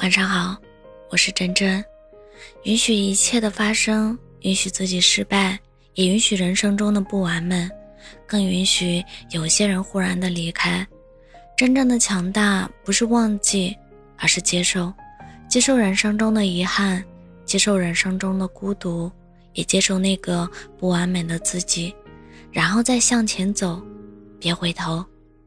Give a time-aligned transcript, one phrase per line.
[0.00, 0.56] 晚上好，
[1.10, 1.84] 我是真真。
[2.62, 5.60] 允许一切的发生，允许自己失败，
[5.92, 7.68] 也允许人生中的不完美，
[8.26, 10.86] 更允许有些人忽然的离开。
[11.54, 13.76] 真正的强大不是忘记，
[14.16, 14.90] 而是接受，
[15.50, 17.04] 接受人生中的遗憾，
[17.44, 19.12] 接受人生中的孤独，
[19.52, 21.94] 也接受那个不完美的自己，
[22.50, 23.78] 然后再向前走，
[24.38, 25.04] 别回头。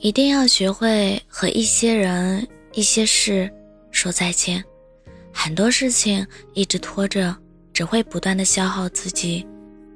[0.00, 3.50] 一定要学会和一些人、一些事
[4.04, 4.62] 说再见。
[5.32, 7.34] 很多事情一直拖着，
[7.72, 9.46] 只会不断的消耗自己，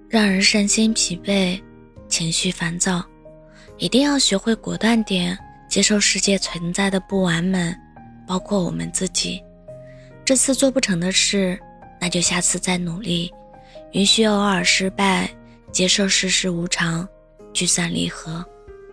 [0.09, 1.61] 让人身心疲惫、
[2.09, 3.05] 情绪烦躁。
[3.77, 7.75] 一定要学会果断点，接受世界存在的不完美，
[8.27, 9.43] 包括我们自己。
[10.25, 11.61] 这次做不成的事，
[12.01, 13.31] 那就下次再努力。
[13.93, 15.29] 允许偶尔失败，
[15.71, 17.07] 接受世事无常，
[17.53, 18.43] 聚散离合。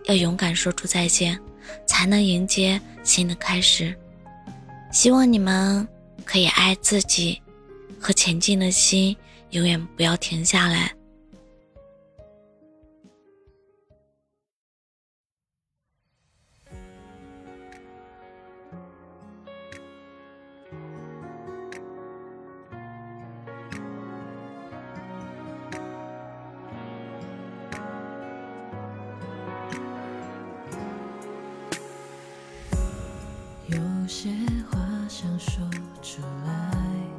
[0.04, 1.40] 要勇敢说出再见，
[1.86, 3.96] 才能迎接新的开始。
[4.92, 5.86] 希望你们
[6.24, 7.40] 可以爱自己，
[8.00, 9.16] 和前进的心
[9.50, 10.92] 永远不要停下来。
[34.06, 34.30] 有些
[34.70, 35.68] 话想说
[36.00, 37.15] 出来，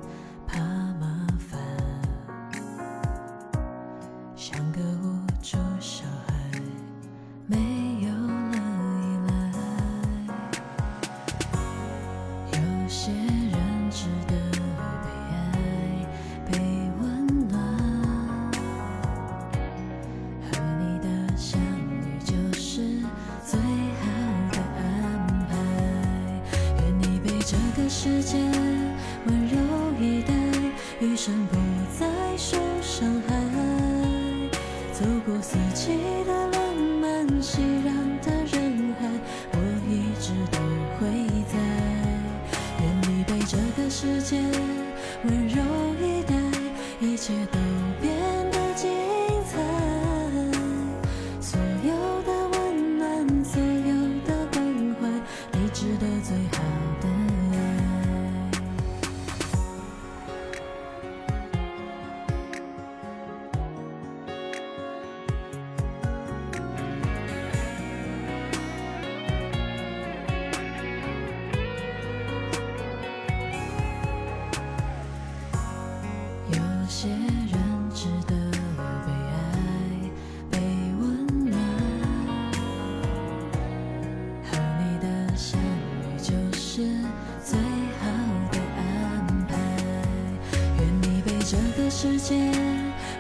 [91.99, 92.35] 世界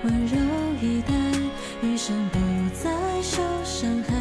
[0.03, 0.37] 温柔
[0.79, 1.11] 以待，
[1.81, 2.37] 余生不
[2.75, 2.91] 再
[3.23, 4.13] 受伤害。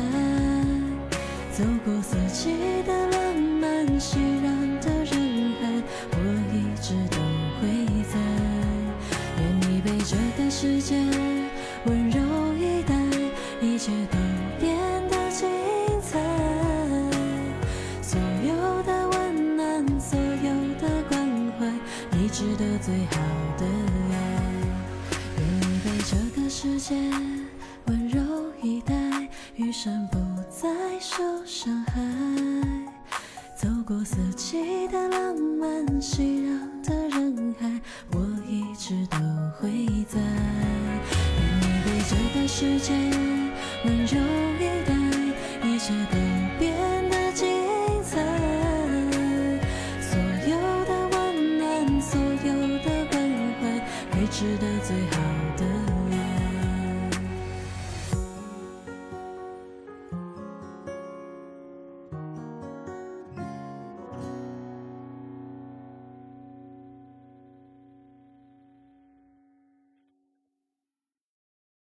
[1.52, 2.54] 走过四季
[2.86, 3.06] 的
[22.86, 23.16] 最好
[23.58, 23.66] 的
[24.12, 24.14] 爱。
[25.38, 26.94] 愿你被这个世界
[27.86, 28.22] 温柔
[28.62, 28.94] 以待，
[29.56, 30.68] 余生不再
[31.00, 32.00] 受伤害。
[33.56, 37.68] 走过四季的浪漫，熙攘的人海，
[38.12, 39.18] 我一直都
[39.58, 39.68] 会
[40.04, 40.20] 在。
[40.20, 42.94] 愿你被这个世界